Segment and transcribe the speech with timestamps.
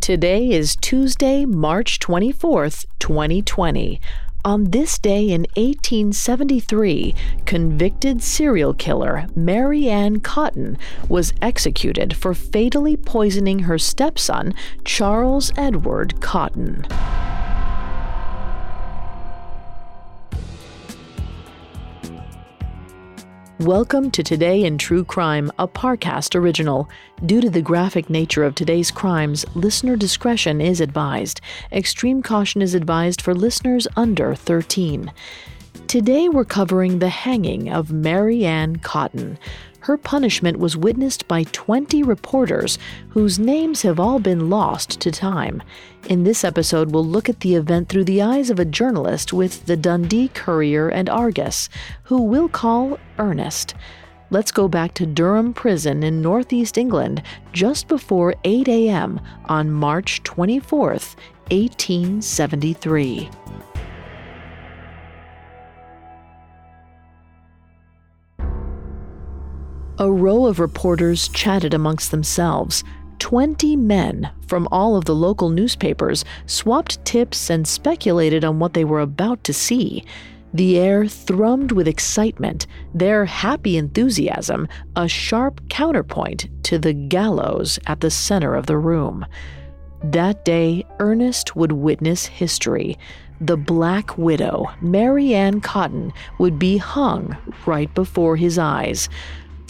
[0.00, 4.00] Today is Tuesday, March 24th, 2020.
[4.46, 7.14] On this day in 1873,
[7.44, 10.78] convicted serial killer Mary Ann Cotton
[11.10, 14.54] was executed for fatally poisoning her stepson,
[14.84, 16.86] Charles Edward Cotton.
[23.60, 26.88] Welcome to Today in True Crime, a Parcast original.
[27.26, 31.42] Due to the graphic nature of today's crimes, listener discretion is advised.
[31.70, 35.12] Extreme caution is advised for listeners under 13.
[35.88, 39.38] Today we're covering the hanging of Mary Ann Cotton.
[39.90, 45.64] Her punishment was witnessed by 20 reporters whose names have all been lost to time.
[46.08, 49.66] In this episode, we'll look at the event through the eyes of a journalist with
[49.66, 51.68] the Dundee Courier and Argus,
[52.04, 53.74] who we'll call Ernest.
[54.30, 59.20] Let's go back to Durham Prison in northeast England just before 8 a.m.
[59.46, 61.16] on March 24th,
[61.50, 63.28] 1873.
[70.00, 72.84] A row of reporters chatted amongst themselves.
[73.18, 78.82] Twenty men from all of the local newspapers swapped tips and speculated on what they
[78.82, 80.02] were about to see.
[80.54, 88.00] The air thrummed with excitement, their happy enthusiasm a sharp counterpoint to the gallows at
[88.00, 89.26] the center of the room.
[90.02, 92.96] That day, Ernest would witness history.
[93.38, 97.36] The Black Widow, Mary Ann Cotton, would be hung
[97.66, 99.10] right before his eyes.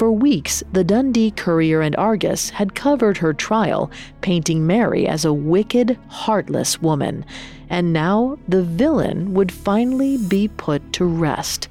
[0.00, 3.90] For weeks, the Dundee Courier and Argus had covered her trial,
[4.22, 7.22] painting Mary as a wicked, heartless woman.
[7.68, 11.68] And now the villain would finally be put to rest.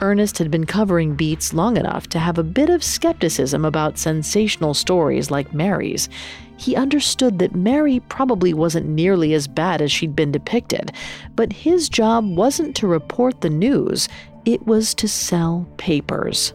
[0.00, 4.74] Ernest had been covering beats long enough to have a bit of skepticism about sensational
[4.74, 6.08] stories like Mary's.
[6.56, 10.90] He understood that Mary probably wasn't nearly as bad as she'd been depicted,
[11.36, 14.08] but his job wasn't to report the news,
[14.44, 16.54] it was to sell papers.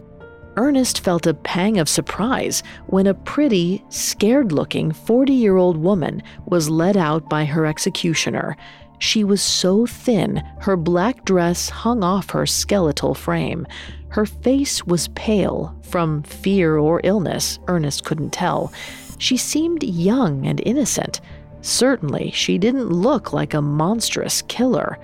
[0.58, 6.24] Ernest felt a pang of surprise when a pretty, scared looking 40 year old woman
[6.48, 8.58] was led out by her executioner.
[8.98, 13.68] She was so thin, her black dress hung off her skeletal frame.
[14.10, 18.74] Her face was pale, from fear or illness, Ernest couldn't tell.
[19.20, 21.22] She seemed young and innocent.
[21.62, 24.98] Certainly, she didn't look like a monstrous killer.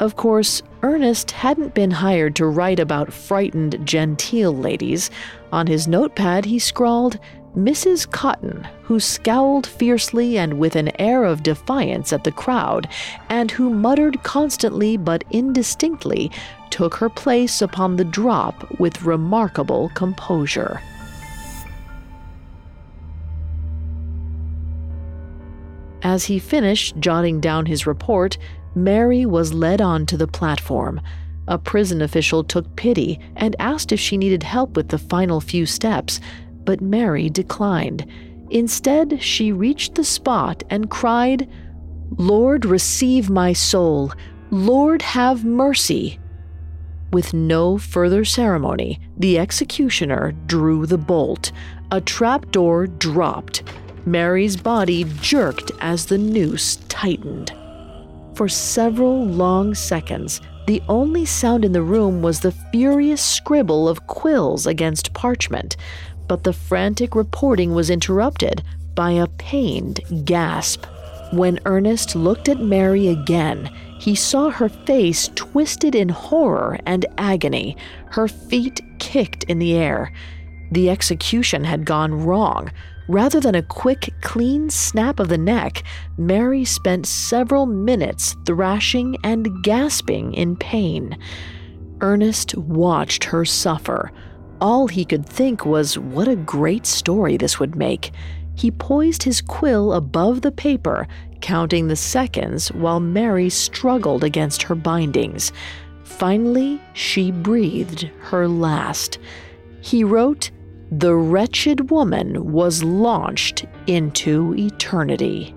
[0.00, 5.10] Of course, Ernest hadn't been hired to write about frightened, genteel ladies.
[5.52, 7.18] On his notepad, he scrawled,
[7.54, 8.10] Mrs.
[8.10, 12.88] Cotton, who scowled fiercely and with an air of defiance at the crowd,
[13.28, 16.30] and who muttered constantly but indistinctly,
[16.70, 20.80] took her place upon the drop with remarkable composure.
[26.02, 28.38] As he finished jotting down his report,
[28.74, 31.00] Mary was led on to the platform.
[31.48, 35.66] A prison official took pity and asked if she needed help with the final few
[35.66, 36.20] steps,
[36.64, 38.06] but Mary declined.
[38.50, 41.48] Instead, she reached the spot and cried,
[42.18, 44.12] Lord, receive my soul.
[44.50, 46.18] Lord, have mercy.
[47.12, 51.50] With no further ceremony, the executioner drew the bolt.
[51.90, 53.64] A trapdoor dropped.
[54.06, 57.52] Mary's body jerked as the noose tightened.
[58.40, 64.06] For several long seconds, the only sound in the room was the furious scribble of
[64.06, 65.76] quills against parchment,
[66.26, 68.62] but the frantic reporting was interrupted
[68.94, 70.86] by a pained gasp.
[71.32, 73.66] When Ernest looked at Mary again,
[73.98, 77.76] he saw her face twisted in horror and agony,
[78.12, 80.12] her feet kicked in the air.
[80.72, 82.70] The execution had gone wrong.
[83.10, 85.82] Rather than a quick, clean snap of the neck,
[86.16, 91.18] Mary spent several minutes thrashing and gasping in pain.
[92.02, 94.12] Ernest watched her suffer.
[94.60, 98.12] All he could think was what a great story this would make.
[98.54, 101.08] He poised his quill above the paper,
[101.40, 105.50] counting the seconds while Mary struggled against her bindings.
[106.04, 109.18] Finally, she breathed her last.
[109.80, 110.52] He wrote,
[110.90, 115.54] the wretched woman was launched into eternity.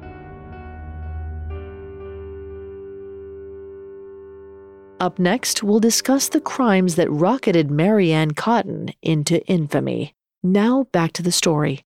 [5.00, 10.14] Up next, we'll discuss the crimes that rocketed Mary Ann Cotton into infamy.
[10.44, 11.84] Now, back to the story.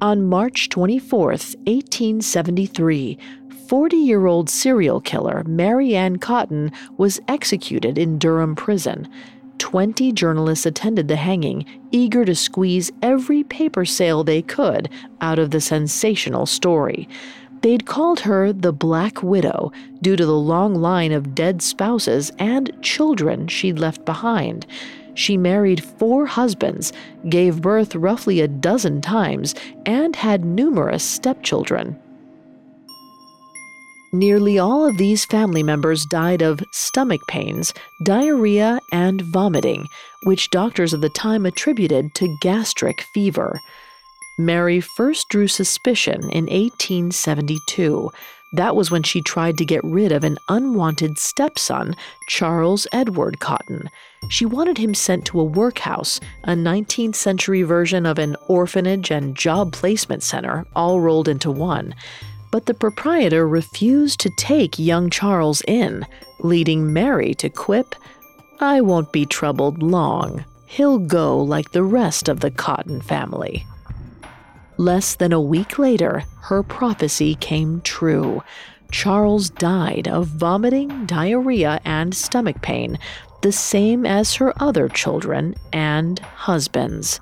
[0.00, 3.18] On March 24, 1873,
[3.66, 9.08] 40 year old serial killer Mary Ann Cotton was executed in Durham Prison.
[9.58, 14.88] 20 journalists attended the hanging, eager to squeeze every paper sale they could
[15.20, 17.08] out of the sensational story.
[17.62, 22.70] They'd called her the Black Widow due to the long line of dead spouses and
[22.82, 24.66] children she'd left behind.
[25.14, 26.92] She married four husbands,
[27.28, 31.98] gave birth roughly a dozen times, and had numerous stepchildren.
[34.12, 39.88] Nearly all of these family members died of stomach pains, diarrhea, and vomiting,
[40.22, 43.60] which doctors of the time attributed to gastric fever.
[44.38, 48.10] Mary first drew suspicion in 1872.
[48.52, 51.94] That was when she tried to get rid of an unwanted stepson,
[52.28, 53.90] Charles Edward Cotton.
[54.30, 59.36] She wanted him sent to a workhouse, a 19th century version of an orphanage and
[59.36, 61.94] job placement center, all rolled into one.
[62.50, 66.06] But the proprietor refused to take young Charles in,
[66.40, 67.94] leading Mary to quip,
[68.60, 70.44] I won't be troubled long.
[70.66, 73.66] He'll go like the rest of the Cotton family.
[74.76, 78.42] Less than a week later, her prophecy came true.
[78.90, 82.98] Charles died of vomiting, diarrhea, and stomach pain,
[83.42, 87.20] the same as her other children and husbands.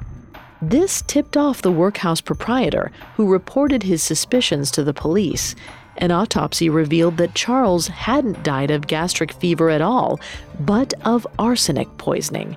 [0.69, 5.55] This tipped off the workhouse proprietor, who reported his suspicions to the police.
[5.99, 10.19] An autopsy revealed that Charles hadn't died of gastric fever at all,
[10.59, 12.57] but of arsenic poisoning,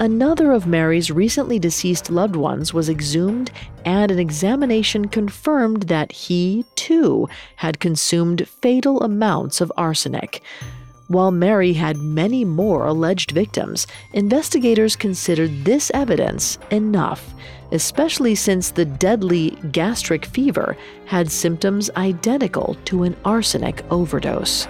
[0.00, 3.50] Another of Mary's recently deceased loved ones was exhumed,
[3.84, 10.40] and an examination confirmed that he, too, had consumed fatal amounts of arsenic.
[11.10, 17.34] While Mary had many more alleged victims, investigators considered this evidence enough,
[17.72, 20.76] especially since the deadly gastric fever
[21.06, 24.68] had symptoms identical to an arsenic overdose.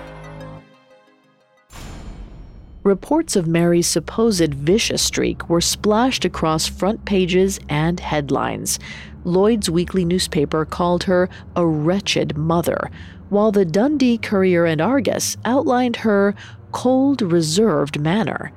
[2.84, 8.78] Reports of Mary's supposed vicious streak were splashed across front pages and headlines.
[9.24, 12.90] Lloyd's weekly newspaper called her a wretched mother,
[13.30, 16.34] while the Dundee Courier and Argus outlined her
[16.72, 18.52] cold, reserved manner.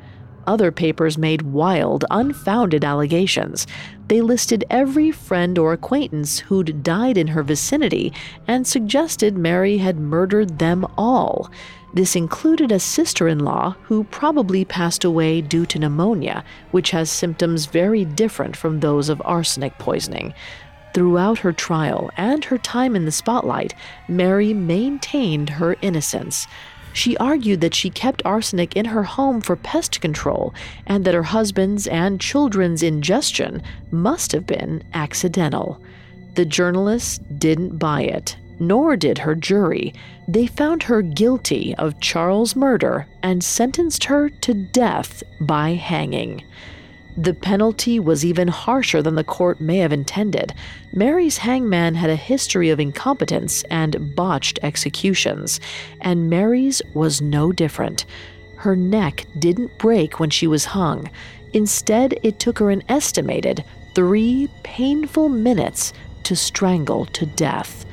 [0.45, 3.65] Other papers made wild, unfounded allegations.
[4.09, 8.11] They listed every friend or acquaintance who'd died in her vicinity
[8.45, 11.49] and suggested Mary had murdered them all.
[11.93, 17.09] This included a sister in law who probably passed away due to pneumonia, which has
[17.09, 20.33] symptoms very different from those of arsenic poisoning.
[20.93, 23.73] Throughout her trial and her time in the spotlight,
[24.07, 26.47] Mary maintained her innocence.
[26.93, 30.53] She argued that she kept arsenic in her home for pest control
[30.85, 35.81] and that her husband's and children's ingestion must have been accidental.
[36.35, 39.93] The journalists didn't buy it nor did her jury.
[40.27, 46.43] They found her guilty of Charles' murder and sentenced her to death by hanging.
[47.15, 50.53] The penalty was even harsher than the court may have intended.
[50.91, 55.59] Mary's hangman had a history of incompetence and botched executions,
[56.01, 58.05] and Mary's was no different.
[58.55, 61.09] Her neck didn't break when she was hung.
[61.53, 65.93] Instead, it took her an estimated three painful minutes
[66.23, 67.85] to strangle to death.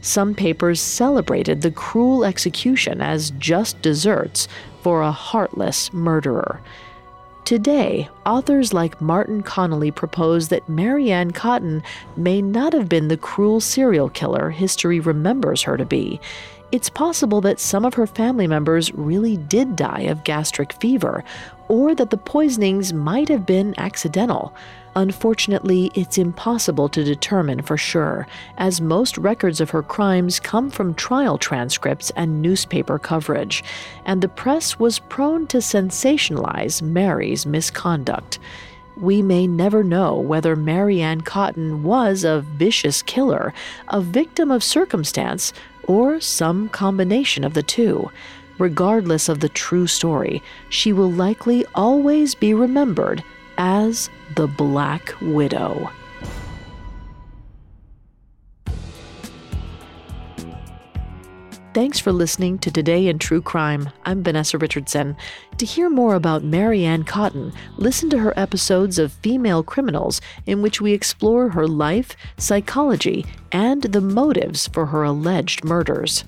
[0.00, 4.46] Some papers celebrated the cruel execution as just desserts
[4.82, 6.60] for a heartless murderer.
[7.50, 11.82] Today, authors like Martin Connolly propose that Mary Ann Cotton
[12.16, 16.20] may not have been the cruel serial killer history remembers her to be.
[16.70, 21.24] It's possible that some of her family members really did die of gastric fever,
[21.66, 24.54] or that the poisonings might have been accidental.
[24.96, 28.26] Unfortunately, it's impossible to determine for sure,
[28.58, 33.62] as most records of her crimes come from trial transcripts and newspaper coverage,
[34.04, 38.40] and the press was prone to sensationalize Mary's misconduct.
[38.96, 43.54] We may never know whether Mary Ann Cotton was a vicious killer,
[43.88, 45.52] a victim of circumstance,
[45.84, 48.10] or some combination of the two.
[48.58, 53.22] Regardless of the true story, she will likely always be remembered
[53.60, 55.90] as the Black Widow.
[61.74, 63.90] Thanks for listening to Today in True Crime.
[64.06, 65.14] I'm Vanessa Richardson.
[65.58, 70.62] To hear more about Mary Ann Cotton, listen to her episodes of Female Criminals, in
[70.62, 76.24] which we explore her life, psychology, and the motives for her alleged murders.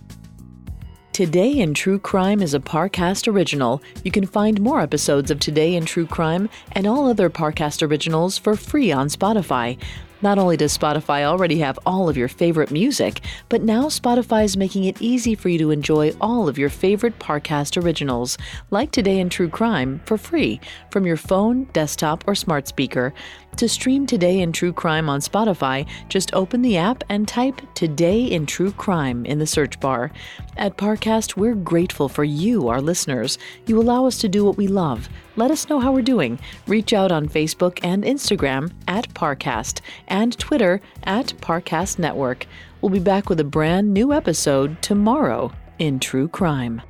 [1.12, 3.82] Today in True Crime is a Parcast original.
[4.02, 8.38] You can find more episodes of Today in True Crime and all other Parcast originals
[8.38, 9.76] for free on Spotify.
[10.22, 14.56] Not only does Spotify already have all of your favorite music, but now Spotify is
[14.56, 18.38] making it easy for you to enjoy all of your favorite Parcast originals,
[18.70, 20.60] like Today in True Crime, for free
[20.92, 23.12] from your phone, desktop, or smart speaker.
[23.56, 28.24] To stream Today in True Crime on Spotify, just open the app and type Today
[28.24, 30.12] in True Crime in the search bar.
[30.56, 33.38] At Parcast, we're grateful for you, our listeners.
[33.66, 35.08] You allow us to do what we love.
[35.34, 36.38] Let us know how we're doing.
[36.66, 42.46] Reach out on Facebook and Instagram at Parcast and Twitter at Parcast Network.
[42.82, 46.82] We'll be back with a brand new episode tomorrow in True Crime.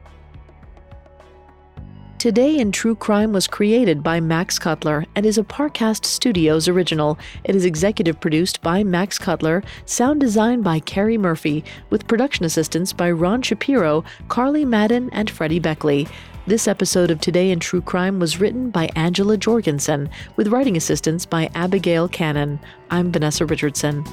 [2.19, 7.19] Today in True Crime was created by Max Cutler and is a Parcast Studios original.
[7.43, 12.93] It is executive produced by Max Cutler, sound designed by Carrie Murphy, with production assistance
[12.93, 16.07] by Ron Shapiro, Carly Madden, and Freddie Beckley.
[16.45, 21.25] This episode of Today in True Crime was written by Angela Jorgensen, with writing assistance
[21.25, 22.59] by Abigail Cannon.
[22.91, 24.05] I'm Vanessa Richardson.